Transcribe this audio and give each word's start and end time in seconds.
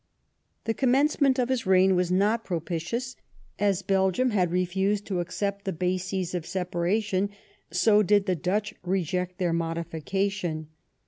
The 0.63 0.73
commencement 0.73 1.37
of 1.37 1.49
his 1.49 1.67
reign 1.67 1.95
was 1.95 2.11
not 2.11 2.43
propitious. 2.43 3.15
As 3.59 3.83
Belgium 3.83 4.31
had 4.31 4.49
refused 4.51 5.05
to 5.05 5.19
accept 5.19 5.63
the 5.63 5.71
bases 5.71 6.33
of 6.33 6.41
separa 6.43 7.03
tion, 7.03 7.29
so 7.69 8.01
did 8.01 8.25
the 8.25 8.35
Dutch 8.35 8.73
reject 8.81 9.37
their 9.37 9.53
modification. 9.53 10.69